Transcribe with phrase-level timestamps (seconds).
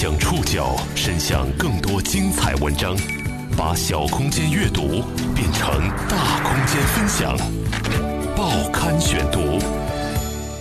[0.00, 2.96] 将触角伸向更多精彩文章，
[3.56, 5.02] 把小空间阅读
[5.34, 5.72] 变成
[6.08, 7.36] 大空间分享。
[8.36, 9.58] 报刊选读，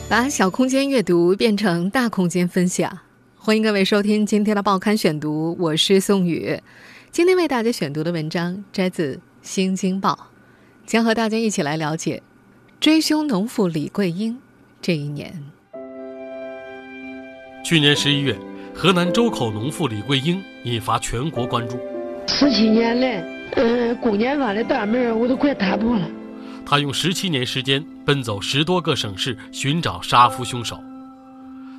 [0.10, 2.92] 把小空间阅读变成大空间分享。
[3.36, 6.60] 欢迎各位收听今天的报刊选读，我是宋宇。
[7.12, 10.14] 今天为大家选读的文章摘自《新京报》，
[10.90, 12.24] 将和大家一起来了解
[12.80, 14.40] 追凶农妇李桂英
[14.82, 15.32] 这一年。
[17.64, 18.36] 去年十一月。
[18.80, 21.80] 河南周口农妇李桂英引发全国关注。
[22.28, 23.24] 十七年来，
[23.56, 26.08] 嗯，公检法的大门我都快踏破了。
[26.64, 30.78] 她用十七年时间奔走十多个省市寻找杀夫凶手。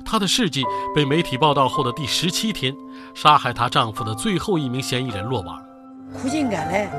[0.03, 0.61] 她的事迹
[0.93, 2.75] 被媒体报道后的第十七天，
[3.15, 5.57] 杀害她丈夫的最后一名嫌疑人落网。
[6.13, 6.91] 苦尽甘来。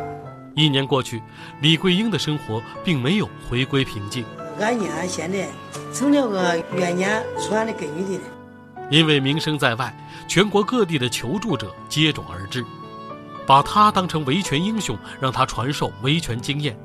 [0.55, 1.20] 一年过去，
[1.60, 4.24] 李桂英的生活并没有回归平静。
[4.60, 5.46] 俺家现在
[5.92, 8.22] 成了个冤家传的根据地了。
[8.90, 9.94] 因为名声在外，
[10.28, 12.64] 全国各地的求助者接踵而至，
[13.46, 16.77] 把他当成维权英雄，让他传授维权经验。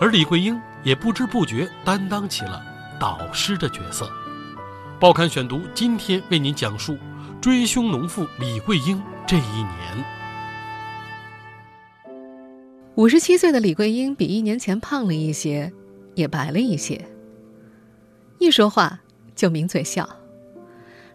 [0.00, 2.62] 而李桂英也不知不觉担当起了
[3.00, 4.08] 导师的角色。
[5.00, 6.98] 报刊选读今天为您讲述
[7.40, 10.04] 追凶农妇李桂英这一年。
[12.96, 15.72] 五十七岁的李桂英比一年前胖了一些，
[16.14, 17.08] 也白了一些。
[18.38, 19.00] 一说话
[19.36, 20.17] 就抿嘴笑。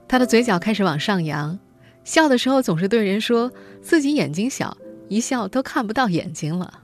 [0.07, 1.57] 他的嘴角开始往上扬，
[2.03, 3.51] 笑的时候总是对人说
[3.81, 4.77] 自己眼睛小，
[5.09, 6.81] 一笑都看不到眼睛了。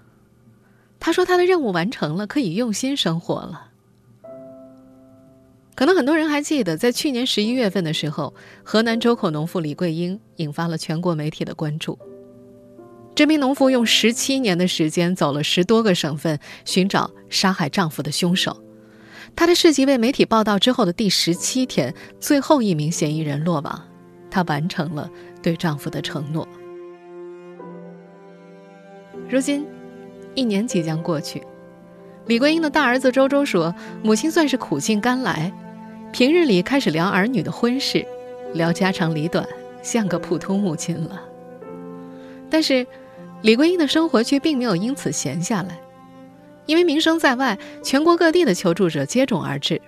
[0.99, 3.67] 他说他的任务完成了，可以用心生活了。
[5.75, 11.97] 可能很多人还记得，在去年十一月份的时候，河南周口农妇李桂英引发了全国媒体的关注。
[13.15, 18.61] 这名农妇用十七年的时间走了十多个省份，寻找杀害丈夫的凶手。
[19.39, 23.81] 她的事迹被媒体报道之后的第十七天，最后一名嫌疑人落网，
[24.29, 25.09] 她完成了
[25.41, 26.45] 对丈夫的承诺。
[29.29, 29.65] 如今，
[30.35, 31.41] 一年即将过去，
[32.25, 33.73] 李桂英的大儿子周周说
[34.03, 35.49] ：“母亲算是苦尽甘来，
[36.11, 38.05] 平日里开始聊儿女的婚事，
[38.53, 39.47] 聊家长里短，
[39.81, 41.21] 像个普通母亲了。”
[42.51, 42.85] 但是，
[43.41, 45.79] 李桂英的生活却并没有因此闲下来。
[46.69, 49.81] 因为名声在外，全国各地的求助者接踵而至，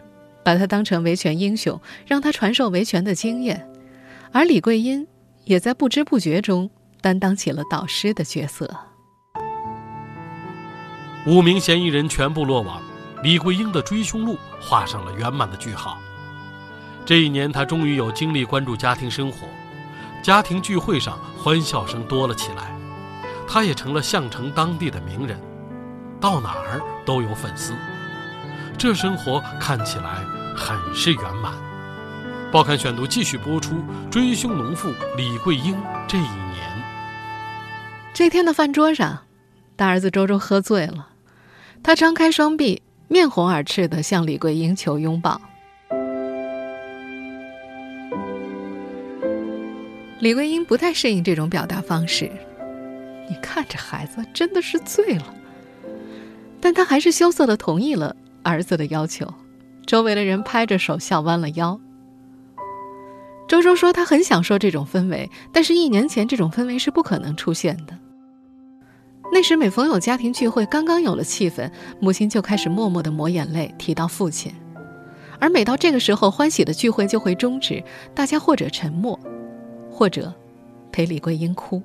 [0.44, 3.70] 把他当成维权英雄，让他传授维权的经验。
[4.32, 5.06] 而李桂英
[5.44, 6.68] 也在不知不觉中
[7.00, 8.68] 担当起了导师的角色。
[11.28, 12.82] 五名嫌疑人全部落网，
[13.22, 16.00] 李桂英的追凶路画上了圆满的句号。
[17.06, 19.48] 这一年，他终于有精力关注家庭生活，
[20.24, 22.76] 家庭聚会上欢笑声多了起来，
[23.48, 25.40] 他也成了项城当地的名人。
[26.22, 27.74] 到哪儿都有粉丝，
[28.78, 30.24] 这生活看起来
[30.56, 31.52] 很是圆满。
[32.52, 35.76] 报刊选读继续播出：追凶农妇李桂英
[36.08, 36.70] 这一年。
[38.14, 39.18] 这天的饭桌上，
[39.76, 41.08] 大儿子周周喝醉了，
[41.82, 45.42] 他张开双臂，面红耳赤的向李桂英求拥抱。
[50.20, 52.32] 李桂英不太适应这种表达方式，
[53.28, 55.26] 你看这孩子真的是醉了。
[56.62, 59.28] 但他还是羞涩的同意了儿子的要求，
[59.86, 61.80] 周围的人拍着手笑，弯了腰。
[63.48, 67.98] 周周说他很享受这种氛围，但是一年前这种氛围是不可能出现的。
[69.34, 74.54] 那时每逢有家庭聚会，刚刚有了气氛，母亲就开始默默的抹眼泪，提到父亲，
[75.40, 77.84] 而每到这个时候，欢喜的聚会就会终止，
[78.14, 79.20] 大家或者沉默，
[79.90, 80.34] 或者
[80.92, 81.82] 陪李桂英哭。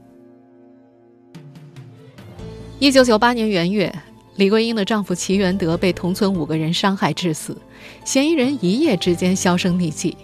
[2.78, 3.92] 一九九八年元月。
[4.36, 7.56] 李桂英的丈夫齐元德被同村五个人伤害致死，
[8.04, 10.14] 嫌疑人一夜之间销声匿迹，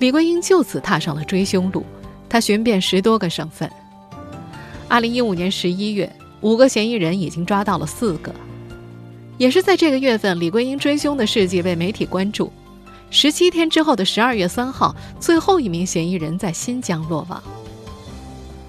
[0.00, 1.86] 李桂英就此踏上了追凶路。
[2.28, 3.70] 她寻遍十多个省份。
[4.88, 8.34] 二零一五年十一月，五个嫌疑人已经抓到了四个。
[9.36, 12.52] 也是在这个月份，李桂英追凶的事迹被媒体关注。
[13.08, 17.40] 十七天之后的十二月三号，最后一名嫌疑人在新疆落网。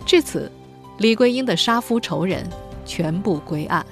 [0.05, 0.49] 至此，
[0.99, 2.47] 李桂英的杀夫仇人
[2.85, 3.83] 全部归案。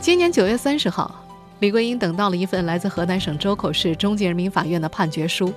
[0.00, 1.12] 今年九月三十号，
[1.58, 5.52] 李桂英等到了一份来自河南省周口市中级人民法院的判决书。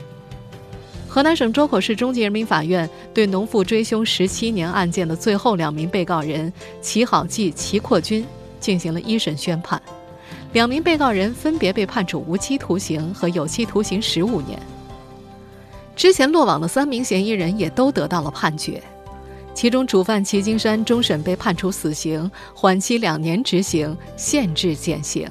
[1.08, 6.52] 河南省周口市中级人民法院对农妇追凶十七年案件的最后两名被告人
[6.82, 8.26] 齐好记、齐扩军
[8.60, 9.80] 进行了一审宣判，
[10.54, 14.60] 两名被告人分别被判处无期徒刑和有期徒刑十五年。
[15.96, 18.82] 之前落网的三名嫌疑人也都得到了判决。
[19.54, 25.30] 其中，主犯齐金山终审被判处死刑，缓期两年执行，限制减刑。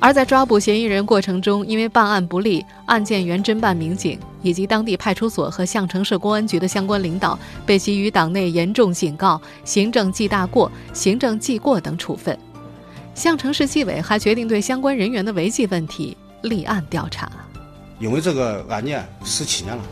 [0.00, 12.38] 而在抓捕嫌疑人过程中，因为办案不力，案件原侦办民警以及当地派出所和项城市公安局的相关领导被给予党内严重警告、行政记大过、行政记过等处分。
[13.14, 17.30] 项城市纪委还决定对相关人员的违纪问题立案调查。
[17.98, 19.82] 因为这个案件十七年了，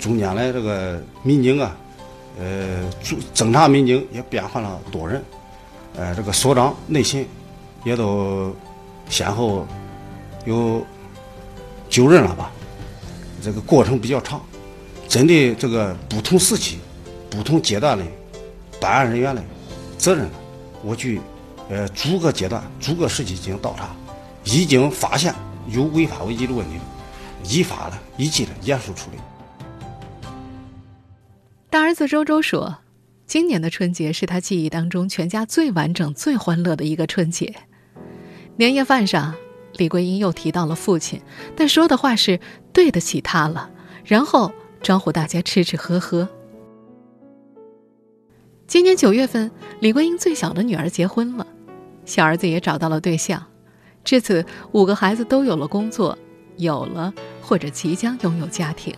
[0.00, 1.76] 中间的这个民警啊，
[2.40, 2.90] 呃，
[3.34, 5.22] 侦查民警也变换了多人，
[5.94, 7.28] 呃，这个所长内勤
[7.84, 8.52] 也都。
[9.08, 9.66] 先后
[10.44, 10.86] 有
[11.88, 12.52] 九人了吧？
[13.42, 14.40] 这个过程比较长，
[15.08, 16.78] 针对这个不同时期、
[17.28, 18.04] 不同阶段的
[18.80, 19.42] 办案人员的
[19.98, 20.30] 责任，
[20.84, 21.20] 我去
[21.68, 23.90] 呃逐个阶段、逐个时期进行倒查，
[24.44, 25.34] 已经发现
[25.66, 26.78] 有违法违纪的问题，
[27.42, 29.18] 依法的、依纪的严肃处理。
[31.70, 32.78] 大儿子周周说
[33.28, 37.54] ：“今年的春节是他记忆当中全家最完整、最欢乐的一个春节。”
[38.58, 39.36] 年夜饭上，
[39.74, 41.22] 李桂英又提到了父亲，
[41.54, 42.40] 但说的话是
[42.72, 43.70] 对得起他了，
[44.04, 44.52] 然后
[44.82, 46.28] 招呼大家吃吃喝喝。
[48.66, 51.46] 今年九月份，李桂英最小的女儿结婚了，
[52.04, 53.46] 小儿子也找到了对象，
[54.02, 56.18] 至此五个孩子都有了工作，
[56.56, 58.92] 有了或者即将拥有家庭。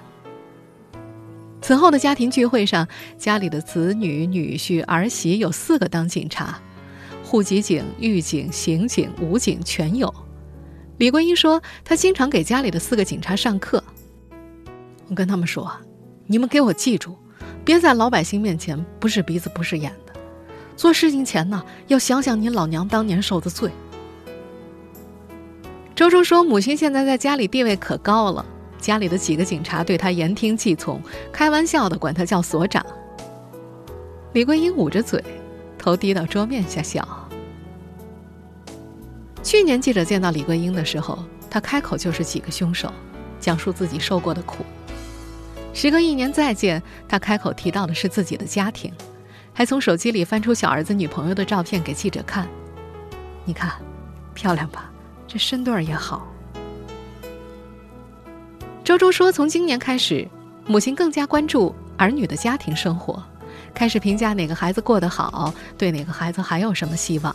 [1.63, 2.87] 此后的家庭聚会上，
[3.17, 6.61] 家里的子女、女婿、儿媳有四个当警察。
[7.25, 10.13] 户籍警、狱警、刑警、武警全有。
[10.99, 13.83] 李桂英说，她经常给家里的四个警察上课。
[15.09, 15.71] 我跟他们说
[16.27, 17.17] ：“你们给我记住，
[17.65, 20.13] 别在老百姓面前不是鼻子不是眼的。
[20.77, 23.71] 做事情前呢，要想想你老娘当年受的罪。”
[25.95, 28.45] 周周说，母亲现在在家里地位可高了，
[28.83, 31.01] 家里的几个警察对他言听计从，
[31.33, 32.85] 开玩笑的管他叫所长。
[34.35, 35.25] 李桂英捂着嘴。
[35.79, 37.05] 头低到桌面下笑。
[39.43, 41.19] 去年记者见到李桂英的时候，
[41.51, 42.93] 她开口就是几个凶手，
[43.41, 44.65] 讲述自己受过的苦。
[45.75, 48.93] 时隔一年再见，她开口提到的是自己的家庭，
[49.53, 52.47] 还从手机里翻出小儿子女朋友的照片给记者看。
[53.45, 53.73] 你看，
[54.35, 54.89] 漂亮吧？
[55.27, 56.32] 这身段也好。
[58.93, 60.29] 周周说，从今年开始，
[60.67, 63.23] 母亲更加关注儿女的家庭生活。
[63.73, 67.35] 开始评价哪个孩子过得好，对哪个孩子还有什么希望。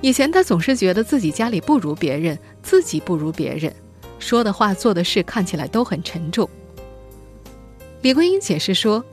[0.00, 3.74] 以前他总是觉得自己家里不如别人，自己不如别人，
[4.20, 6.48] 说的话、做的事看起来都很沉重。
[8.00, 9.04] 李桂英解释说，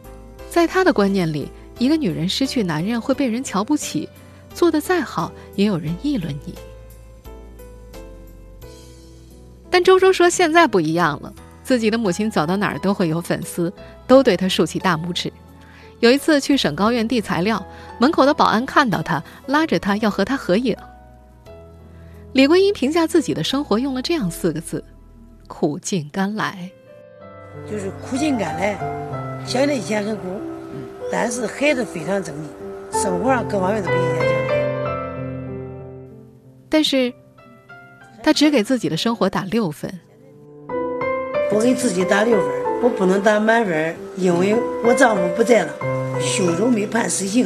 [0.52, 1.50] 在他的观念里，
[1.80, 4.08] 一个女人失去男人会被人瞧不起，
[4.54, 6.54] 做的再好也有人议论你。
[9.70, 11.34] 但周周说现在不一样了，
[11.64, 13.72] 自己的母亲走到哪儿都会有粉丝，
[14.08, 15.32] 都对她竖起大拇指。
[16.00, 17.64] 有一次去省高院递材料，
[18.00, 20.76] 门口的保安看到她，拉着他要和他合影。
[22.34, 24.84] 李桂英评价自己的生活用了这样四个字：
[25.48, 26.70] 苦尽甘来。
[27.70, 28.78] 就是苦尽甘来，
[29.46, 30.24] 相对以前很苦，
[31.12, 32.34] 但是孩子非常争
[32.92, 34.58] 气，生活上各方面都比以前强。
[36.70, 37.12] 但是，
[38.22, 39.92] 他只给自己的生活打六分。
[41.52, 42.60] 我给自己打六分。
[42.82, 44.56] 我不能打满分，因为
[44.86, 45.74] 我丈夫不在了，
[46.22, 47.46] 凶手没判死刑。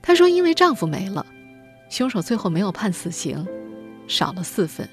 [0.00, 1.26] 她说：“因为丈夫没了，
[1.90, 3.46] 凶手最后没有判死刑，
[4.08, 4.88] 少了四分。”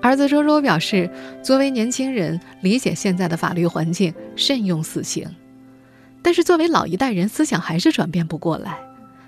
[0.00, 1.10] 儿子周周表示
[1.44, 5.28] ：“作为年轻人，理解现在的法律环境，慎用死刑。
[6.22, 8.78] 但是作为老一代人，思想还是转变不过来。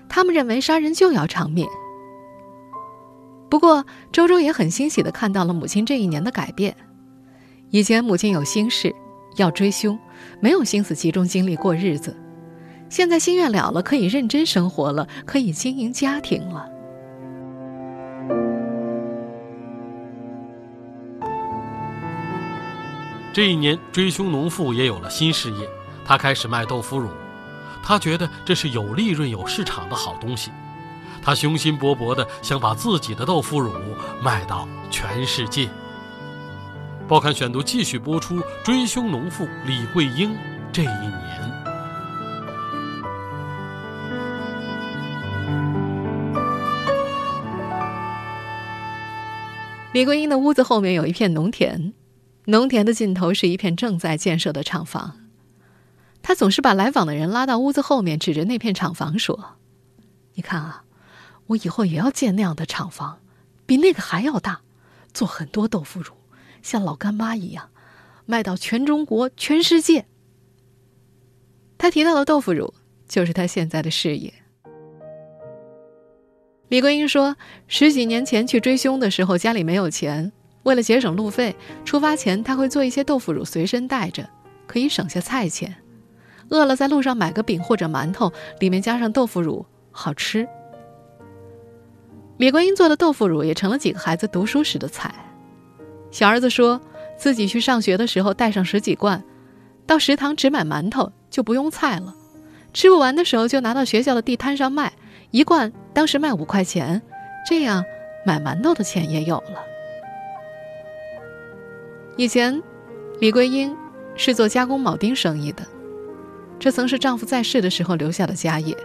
[0.09, 1.67] 他们认为杀人就要偿命。
[3.51, 6.73] 不过，周周也很欣喜地看到了母亲这一年的改变。”
[7.69, 8.95] 以前母亲有心事
[9.35, 9.99] 要追凶，
[10.39, 12.15] 没有心思集中精力过日子。
[12.87, 16.65] 现在心愿了了，可以认真生活了，可以经营家庭了。
[23.33, 25.67] 这一年，追凶农妇也有了新事业，
[26.05, 27.09] 她开始卖豆腐乳。
[27.83, 30.51] 她觉得这是有利润、有市场的好东西。
[31.21, 33.71] 他雄心勃勃地想把自己的豆腐乳
[34.23, 35.69] 卖到全世界。
[37.07, 40.33] 报刊选读继续播出《追凶农妇李桂英》
[40.71, 41.51] 这一年。
[49.93, 51.93] 李桂英的屋子后面有一片农田，
[52.45, 55.17] 农田的尽头是一片正在建设的厂房。
[56.23, 59.57] 他总是把来访的人拉到屋子后面，指着那片厂房说
[60.35, 60.83] ：“你看啊，
[61.51, 63.19] 我以后也要建那样的厂房，
[63.65, 64.61] 比那个还要大，
[65.13, 66.13] 做很多豆腐乳。”
[66.61, 67.69] 像老干妈一样，
[68.25, 70.05] 卖到全中国、全世界。
[71.77, 72.73] 他提到的豆腐乳，
[73.07, 74.31] 就是他现在的事业。
[76.69, 77.35] 李桂英说，
[77.67, 80.31] 十几年前去追凶的时候，家里没有钱，
[80.63, 84.29] 为了节省路费，出发前他会做一些豆腐乳随身带着，
[84.67, 85.75] 可以省下菜钱。
[86.49, 90.47] 饿了在路上买个饼或者馒头，里面加上豆腐乳，好吃。
[92.41, 95.13] 李桂英做的豆腐乳也成了几个孩子读书时的菜。
[96.09, 96.81] 小儿子说
[97.15, 99.23] 自己去上学的时候带上十几罐，
[99.85, 102.15] 到食堂只买馒头就不用菜了，
[102.73, 104.91] 吃不完的时候就拿到学校的地摊上卖。
[105.29, 106.99] 一罐当时卖五块钱，
[107.47, 107.85] 这样
[108.25, 109.63] 买馒头的钱也有了。
[112.17, 112.59] 以前，
[113.19, 113.71] 李桂英
[114.15, 115.61] 是做加工铆钉生意的，
[116.57, 118.75] 这曾是丈夫在世的时候留下的家业。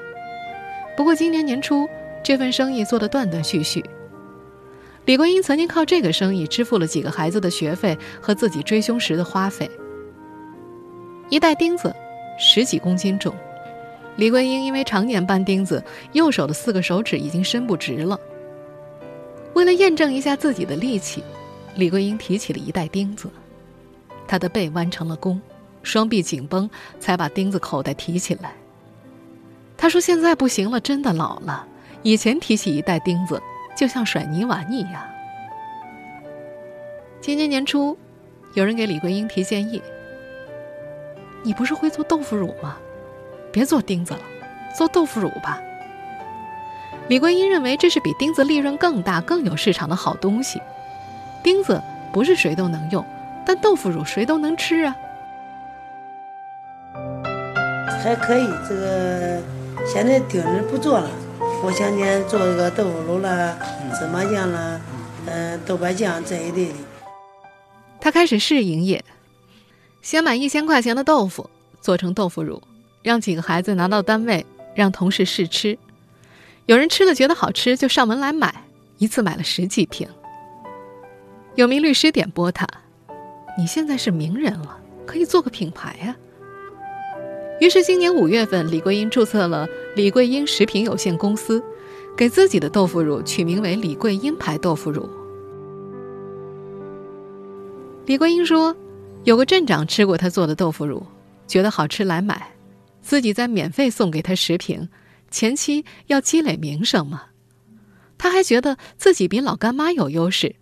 [0.94, 1.88] 不过今年年初，
[2.26, 3.84] 这份生意做得断断续续。
[5.04, 9.70] 李桂英曾经靠这个生意支付了几个孩子的学费和自己追凶时的花费。
[11.28, 11.94] 一袋钉子，
[12.36, 13.32] 十几公斤重。
[14.16, 15.80] 李桂英因为常年搬钉子，
[16.14, 18.18] 右手的四个手指已经伸不直了。
[19.54, 21.22] 为了验证一下自己的力气，
[21.76, 23.28] 李桂英提起了一袋钉子，
[24.26, 25.40] 她的背弯成了弓，
[25.84, 26.68] 双臂紧绷，
[26.98, 28.52] 才把钉子口袋提起来。
[29.76, 31.68] 她说：“现在不行了，真的老了。
[32.02, 33.40] 以前提起一袋钉子，
[33.76, 35.02] 就像甩泥丸一样。”
[37.20, 37.96] 今年年初，
[38.54, 39.82] 有人给李桂英提建议
[41.42, 42.76] ：“你不是会做豆腐乳吗？”
[43.52, 44.20] 别做钉子了，
[44.76, 45.60] 做豆腐乳吧。
[47.08, 50.60] 李桂英认为这是比钉子利润更大、更有市场的好东西。
[51.42, 51.80] 钉子
[52.12, 53.04] 不是谁都能用，
[53.46, 54.96] 但豆腐乳谁都能吃啊。
[58.02, 59.42] 还可以，这个
[59.86, 61.08] 现在钉子不做了，
[61.62, 63.56] 我想念做一个豆腐乳啦、
[63.98, 64.80] 芝麻酱啦、
[65.26, 66.74] 嗯豆瓣酱这一类的。
[68.00, 69.04] 他开始试营业，
[70.00, 72.62] 先买一千块钱的豆腐，做成豆腐乳。
[73.02, 74.44] 让几个孩子拿到单位，
[74.74, 75.78] 让同事试吃。
[76.66, 78.64] 有人吃了觉得好吃，就上门来买，
[78.98, 80.08] 一次买了十几瓶。
[81.54, 82.66] 有名律师点拨他
[83.56, 86.16] ：“你现在是名人了，可以做个品牌呀。”
[87.58, 91.62] 于是今年五月份，李桂英注册了李桂英食品有限公司，
[92.14, 95.08] 给自己的豆腐乳取名为“李桂英牌豆腐乳”。
[98.04, 98.76] 李桂英说
[99.24, 101.06] ：“有个镇长吃过她做的豆腐乳，
[101.46, 102.52] 觉得好吃来买。”
[103.00, 104.88] 自己再免费送给他十瓶，
[105.30, 107.22] 前期要积累名声嘛。
[108.18, 110.56] 他还觉得自己比老干妈有优势。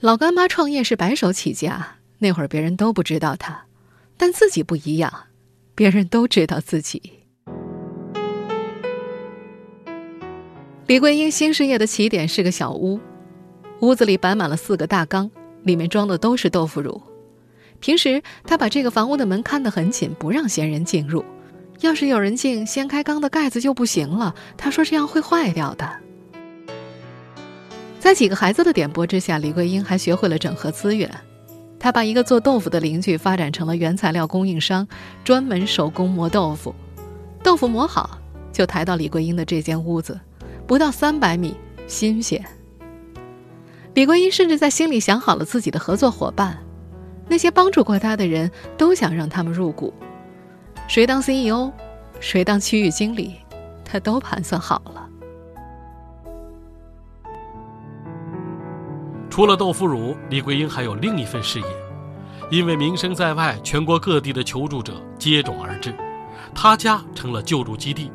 [0.00, 3.66] 老干妈创业是白手起家，那会儿别人都不知道他，
[4.16, 5.26] 但自己不一样，
[5.74, 7.02] 别人都知道自己。
[10.86, 13.00] 李桂英新事业的起点是个小屋，
[13.80, 15.30] 屋子里摆满了四个大缸，
[15.62, 17.00] 里面装的都是豆腐乳。
[17.80, 21.24] 平时他把这个房屋的门看得很紧，不让闲人进入。
[21.80, 24.34] 要是有人进，掀开缸的盖子就不行了。
[24.56, 25.90] 他说这样会坏掉的。
[27.98, 31.10] 在几个孩子的点拨之下，李桂英还学会了整合资源。
[31.82, 34.86] 他把一个做豆腐的邻居发展成了原材料供应商，
[35.24, 36.72] 专门手工磨豆腐。
[37.42, 38.20] 豆腐磨好
[38.52, 40.20] 就抬到李桂英的这间屋子，
[40.64, 41.56] 不到三百米，
[41.88, 42.40] 新鲜。
[43.94, 46.56] 李桂英甚至在心里想好了自己的合作伙伴，
[47.26, 48.48] 那些帮助过他的人
[48.78, 49.92] 都想让他们入股。
[50.86, 51.72] 谁当 CEO，
[52.20, 53.34] 谁当区域经理，
[53.84, 55.01] 他都盘算好了。
[59.32, 61.66] 除了豆腐乳，李桂英还有另一份事业。
[62.50, 65.94] 因为名声在外，全国各地的求助者接踵而至，
[66.54, 68.12] 她家成了救助基地，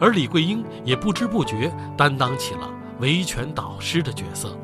[0.00, 4.56] 而李桂英也不知不觉担当起了维权导师的角色。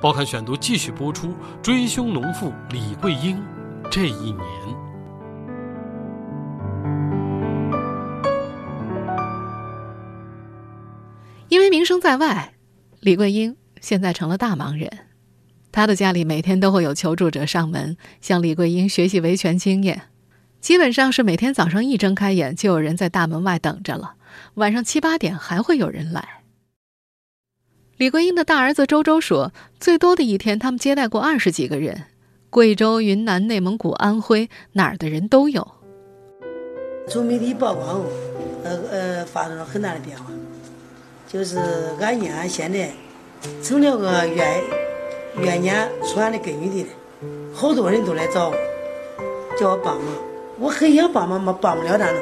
[0.00, 1.32] 报刊选读继续播出：
[1.62, 3.40] 追凶农妇李桂英
[3.88, 4.44] 这一年。
[11.46, 12.54] 因为名声在外，
[12.98, 14.90] 李桂英现在成了大忙人。
[15.72, 20.02] 他的家里每天都会有求助者上门向李桂英学习维权经验，
[20.60, 24.14] 基本上是每天早上一睁开眼就有人在大门外等着了，
[24.54, 26.26] 晚上七八点还会有人来。
[27.98, 32.04] 李桂英的大儿子周周说，最多的一天他们接待过二十几个人，
[32.50, 35.66] 贵州、云南、内蒙古、安徽哪儿的人都有。
[37.08, 38.02] 从媒体曝光，
[38.64, 40.30] 呃呃，发生了很大的变化。
[41.28, 41.58] 就是
[42.00, 42.90] 俺家现在
[43.62, 44.62] 成了个冤
[45.40, 46.88] 冤家传的根据地了，
[47.52, 48.56] 好多人都来找我，
[49.58, 50.04] 叫我帮忙。
[50.58, 52.14] 我很想帮忙嘛，帮不了他们？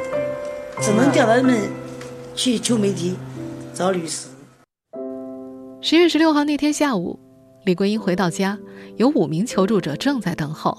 [0.81, 1.61] 只能叫他们
[2.35, 3.15] 去求媒体，
[3.73, 4.29] 找律师。
[5.81, 7.19] 十月十六号那天下午，
[7.65, 8.59] 李桂英回到家，
[8.97, 10.77] 有五名求助者正在等候，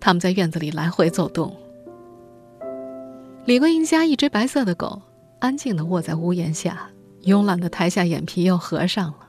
[0.00, 1.56] 他们在院子里来回走动。
[3.44, 5.00] 李桂英家一只白色的狗
[5.38, 6.90] 安静地卧在屋檐下。
[7.22, 9.25] 慵懒的抬下眼皮又合上了。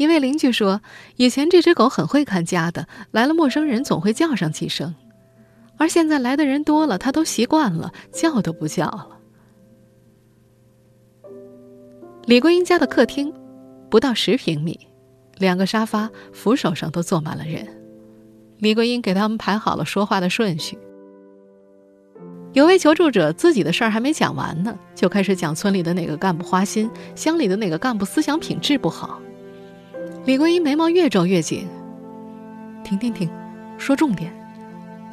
[0.00, 0.80] 一位邻居说
[1.16, 4.94] ：“以前这只狗很会看家的，来了陌生人总会叫上几声，
[5.76, 9.18] 而现在来的人多了，它都习惯了，叫都不叫了。”
[12.24, 13.30] 李桂英家的客厅
[13.90, 14.88] 不到十平米，
[15.36, 17.68] 两个沙发扶手上都坐满了人。
[18.56, 20.78] 李桂英给他们排好了说话的顺序。
[22.54, 29.20] 有位求助者自己的事儿还没讲完呢，就开始讲村里的哪个干部花心，乡里的哪个干部思想品质不好。
[30.30, 31.66] 李桂英眉毛越皱越紧。
[32.84, 33.28] 停停停，
[33.78, 34.32] 说重点，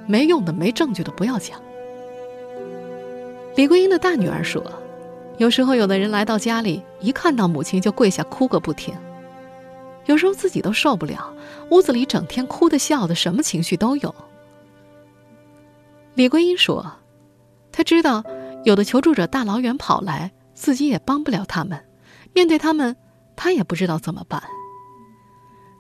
[0.06, 1.60] 没用的、没证据的不要讲。
[3.56, 4.64] 李桂英的大女儿说
[5.40, 8.94] ：“有时候有的人来到家里，一看到母亲就跪下哭个不停。
[10.06, 11.34] 有时候自己都受不了，
[11.72, 14.14] 屋子里整天哭的、笑的，什么情绪都有。”
[16.14, 16.94] 李桂英说
[17.74, 18.24] ：“她知道，
[18.66, 21.84] 有的求助者大老远跑来，自己也帮不了他们，
[22.36, 22.96] 面对他们，
[23.36, 24.44] 她也不知道怎么办。”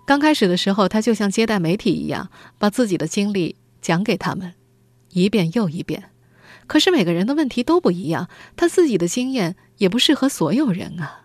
[0.07, 4.53] 刚开始的时候，他就像接待媒体一样，把自己的经历讲给他们，
[5.11, 6.05] 一遍又一遍。
[6.65, 11.23] 可是每个人的问题都不一样，他自己的经验也不适合所有人啊。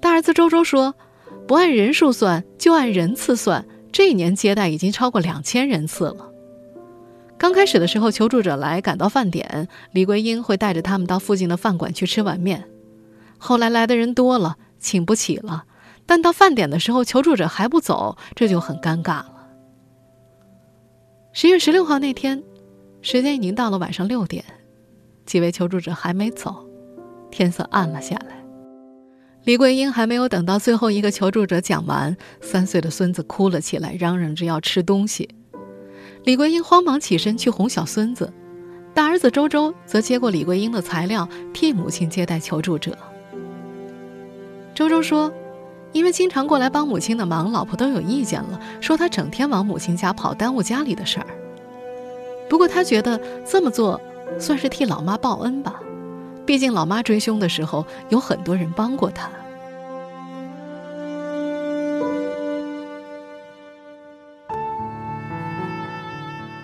[0.00, 0.94] 大儿子周周说
[1.46, 6.32] ：“不按人数算，就按人次算，这一年接待已经超过两千人次了。”
[7.36, 12.64] 刚开始的时候，求助者来赶到饭点，李桂英会带着他们到附近的饭馆去吃碗面。
[13.36, 15.64] 后来来的人多了，请不起了。
[16.06, 19.32] 但到饭点的时候，求助者还不走，这就很尴尬了。
[21.32, 22.42] 十月十六号那天，
[23.02, 24.44] 时间已经到了晚上六点，
[25.26, 26.64] 几位求助者还没走，
[27.30, 28.36] 天色暗了下来。
[29.42, 35.28] 李桂英还没有等到最后一个求助者讲完，三岁的孙子哭了起来，嚷嚷着要吃东西。
[36.24, 38.32] 李桂英慌忙起身去哄小孙子，
[38.94, 42.96] 大儿子周周则接过李桂英的材料，替母亲接待求助者。
[44.72, 45.32] 周周说。
[45.92, 51.26] 因为经常过来帮母亲的忙，老婆都有意见了，说他整天往母亲家跑，耽误家里的事儿。
[52.48, 54.00] 不过他觉得这么做
[54.38, 55.74] 算是替老妈报恩吧，
[56.44, 59.30] 毕竟老妈追凶的时候有很多人帮过他。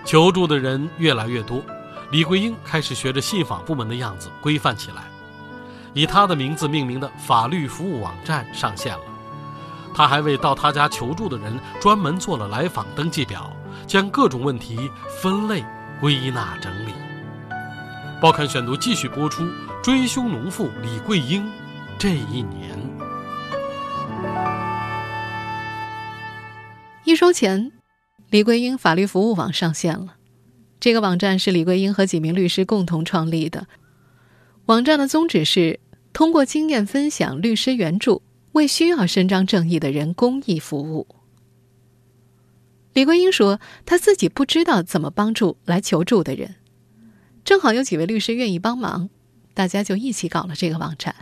[0.05, 1.61] 求助的人越来越多，
[2.11, 5.03] 李桂英开始学着信访部门的样子规范起来，
[5.93, 9.03] 以她的名字命名的法律服务网站上线了。
[9.93, 14.89] 他还为到他家求助的人专门做了来访登记表，将各种问题
[15.21, 15.63] 分类
[16.01, 16.91] 归纳整理。
[18.21, 19.45] 报刊选读继续播出：
[19.83, 21.45] 追凶农妇李桂英
[21.99, 22.77] 这一年。
[27.03, 27.71] 一周前，
[28.29, 30.15] 李桂英法律服务网上线了。
[30.79, 33.67] 这个网站是李桂英和几名律师共同创立的。
[34.65, 35.79] 网站的宗旨是
[36.13, 38.21] 通过经验分享、律师援助。
[38.53, 41.05] 为需要伸张正义的人公益服务。
[42.93, 46.55] 李桂英说：“她自己不知道怎么帮助来求助的人，
[47.43, 49.09] 正好有几位律师愿意帮忙，
[49.53, 51.13] 大家就一起搞了这个网站。”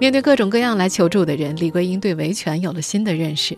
[0.00, 3.56] 面对各种各样来求助的人，李桂英对维权有了新的认识。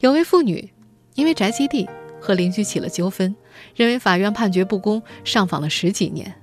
[0.00, 0.72] 有位妇女
[1.14, 1.88] 因为宅基地
[2.22, 3.34] 和邻居起了纠纷。
[3.74, 6.34] 认为法院判决不公，上访了十几年。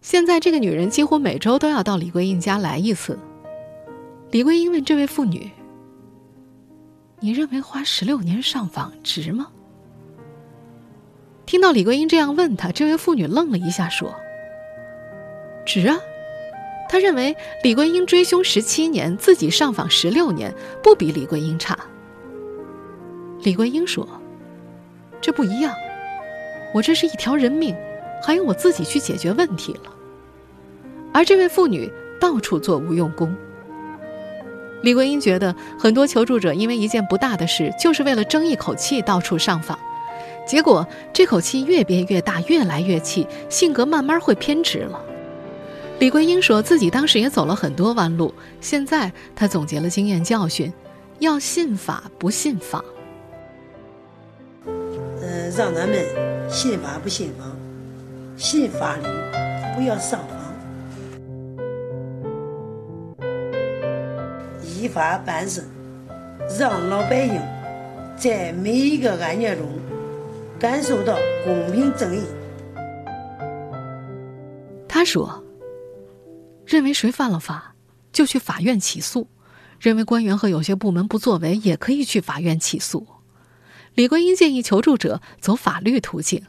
[0.00, 3.16] 现在这个女人几乎每周都要到李桂英家来一次。
[4.32, 5.50] 李桂英问这位妇女
[7.20, 9.46] ：“你认为花十六年上访值吗？”
[11.46, 14.14] 听到李桂英这样问她，这位妇女愣了一下，说
[15.66, 15.98] ：“值啊！
[16.88, 21.78] 她认为李桂英追凶十七年，自己上访十六年，不比李桂英差。”
[23.44, 24.08] 李桂英说
[25.22, 25.74] ：“这不一样。”
[26.74, 27.76] 我这是一条人命，
[28.22, 29.92] 还用我自己去解决问题了。
[31.12, 33.34] 而这位妇女到处做无用功。
[34.82, 39.78] 李桂英觉得，很多求助者因为一件不大的事，就是为了争一口气到处上访，
[40.46, 45.00] 结果这口气越憋越大，越来越气，性格慢慢会偏执了。
[45.98, 50.72] 李桂英说自己当时也走了很多弯路，现在她总结了经验教训，
[51.20, 52.82] 要信法不信访。
[55.56, 56.32] 让咱们。
[56.50, 57.56] 信法不信访，
[58.36, 59.04] 信法律
[59.74, 60.38] 不要上访，
[64.62, 65.64] 依法办事，
[66.58, 67.40] 让老百姓
[68.18, 69.66] 在每一个案件中
[70.58, 72.20] 感受到公平正义。
[74.86, 75.42] 他说
[76.66, 77.74] ：“认为谁犯了法，
[78.12, 79.26] 就去法院起诉；
[79.80, 83.06] 认为官员和有些部门不作为，也可以去法院起诉。”
[83.94, 86.42] 李桂英建议求助者走法律途径。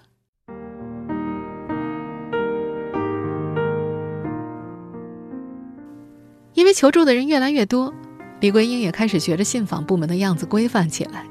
[6.53, 7.93] 因为求助的人越来越多，
[8.39, 11.25] 李桂英也开始学着信访部门的样子规范起来。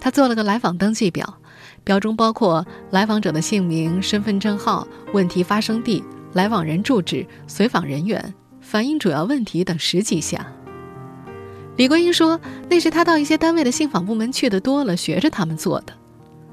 [0.00, 1.38] 她做了个来访登记表，
[1.84, 10.44] 表中包括来访者的姓名、身份证号、问题发生地、来往人住址、随访人员、反映主要问题等十几项。
[11.80, 12.38] 李桂英说
[12.68, 15.94] ：“那是她到一些单位的信访部门去的多了，学着他们做的。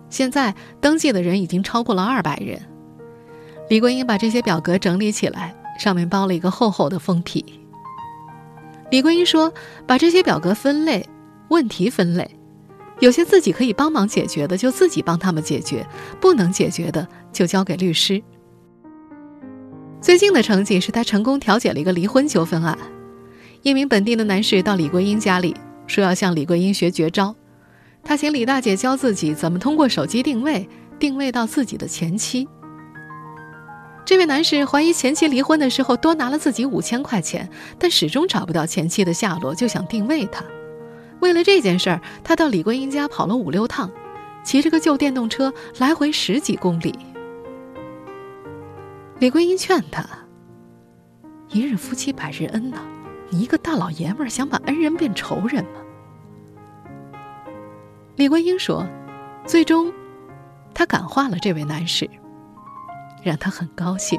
[0.09, 2.61] 现在登记的人已经超过了二百人。”
[3.67, 7.43] 李桂英把这些表格整理起来，上面包了一个厚厚的封皮。
[8.89, 9.51] 李桂英说
[9.85, 11.05] ：“把这些表格分类，
[11.49, 12.39] 问题分类，
[13.01, 15.85] 有些自己可以帮忙解决的，就自己帮他们解决；
[16.21, 18.23] 不能解决的，就交给律师。”
[19.99, 22.77] 最近的成绩是他成功调解了一个离婚纠纷案。
[23.67, 25.53] 一名本地的男士到李桂英家里，
[25.87, 27.35] 说要向李桂英学绝招。
[28.01, 32.47] 他请李大姐教自己怎么通过手机定位定位到自己的前妻。
[34.05, 40.45] 这位男士怀疑前妻离婚的时候多拿了自己五千块钱，但始终找不到前妻的下落，就想定位她。
[41.19, 43.91] 为了这件事儿，他到李桂英家跑了五六趟，
[44.45, 46.97] 骑着个旧电动车来回十几公里。
[49.19, 50.07] 李桂英劝他
[51.51, 52.77] ：“一日夫妻百日恩呐，
[53.29, 55.81] 你一个大老爷们儿想把恩人变仇人吗？”
[58.15, 58.87] 李桂英说
[59.45, 59.93] ：“最终，
[60.73, 62.09] 他感化了这位男士。”
[63.23, 64.17] 让他很高兴。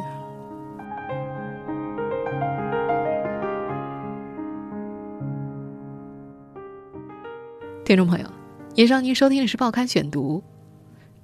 [7.84, 8.26] 听众朋友，
[8.74, 10.42] 以上您收听的是《报刊选读》，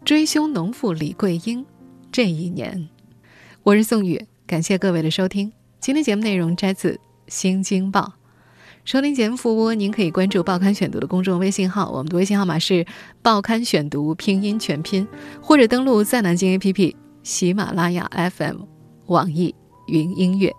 [0.07, 1.67] 追凶农妇李桂英
[2.11, 2.89] 这一年，
[3.65, 5.53] 我是宋宇，感谢各位的收听。
[5.79, 6.93] 今天节目内容摘自
[7.29, 8.01] 《新京报》，
[8.85, 12.85] 收听节目复播，您可以关注《报刊选读》的公众微信号，我们的微信号码是
[13.23, 15.07] 《报刊选读》拼音全拼，
[15.41, 16.95] 或者登录在南京 APP。
[17.23, 18.07] 喜马拉雅
[18.37, 18.59] FM，
[19.07, 19.55] 网易
[19.87, 20.53] 云音乐，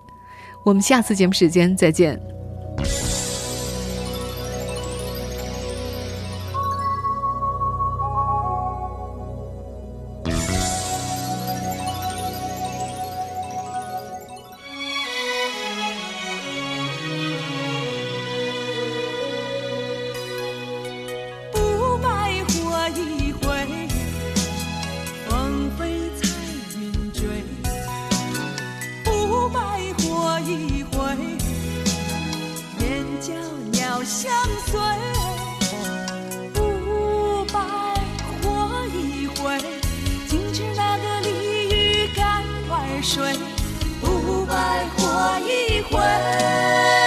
[0.66, 2.20] 我们下次节目时间再见。
[43.06, 43.24] 水
[44.02, 47.05] 不白活一回。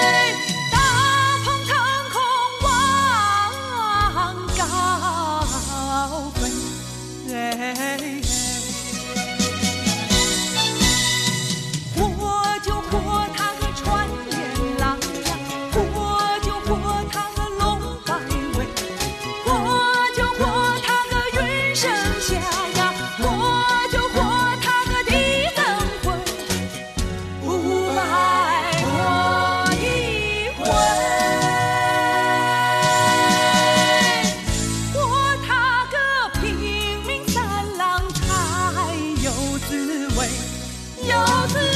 [41.09, 41.67] 有，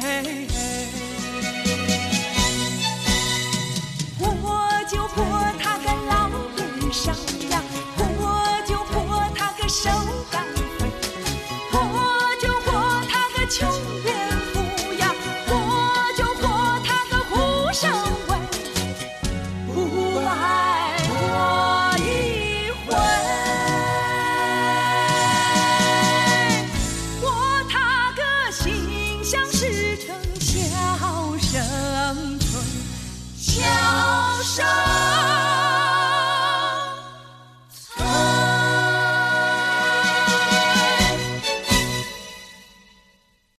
[0.00, 0.35] 声。